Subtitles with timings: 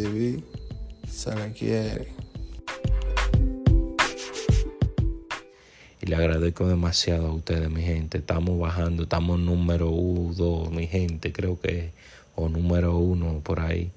[0.00, 0.42] TV
[1.06, 2.08] se le quiere.
[6.00, 8.16] Y le agradezco demasiado a ustedes, mi gente.
[8.16, 11.90] Estamos bajando, estamos número uno, mi gente, creo que,
[12.34, 13.90] o número uno por ahí.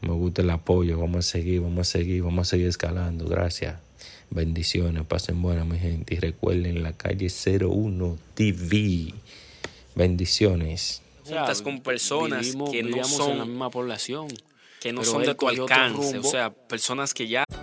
[0.00, 3.26] Me gusta el apoyo, vamos a seguir, vamos a seguir, vamos a seguir escalando.
[3.28, 3.76] Gracias.
[4.30, 6.14] Bendiciones, pasen buenas, mi gente.
[6.14, 9.12] Y recuerden la calle 01 TV.
[9.94, 11.02] Bendiciones.
[11.26, 14.28] juntas con personas vivimos- que no son en la misma población.
[14.84, 17.43] Que no pero son de tu alcance, o sea, personas que ya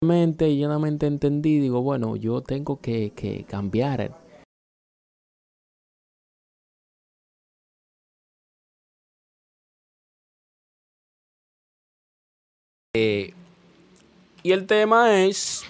[0.00, 4.16] Mente y llenamente entendí, digo, bueno, yo tengo que, que cambiar.
[12.94, 13.34] Eh,
[14.44, 15.64] y el tema es,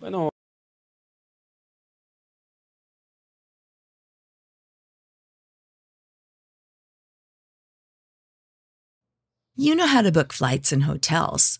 [0.00, 0.28] bueno,
[9.56, 11.59] You know how to book flights and hotels.